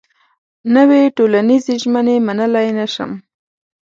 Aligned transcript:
نوې 0.75 1.01
ټولنيزې 1.17 1.73
ژمنې 1.81 2.15
منلای 2.27 2.67
نه 2.77 2.85
شم. 2.93 3.11